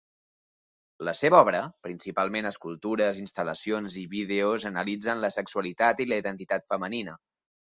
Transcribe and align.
La 1.09 1.11
seva 1.17 1.41
obra, 1.45 1.59
principalment 1.87 2.49
escultures, 2.51 3.19
instal·lacions 3.25 3.99
i 4.05 4.07
vídeos 4.15 4.67
analitzen 4.71 5.23
la 5.27 5.31
sexualitat 5.37 6.03
i 6.07 6.11
la 6.11 6.21
identitat 6.25 6.67
femenina. 6.75 7.17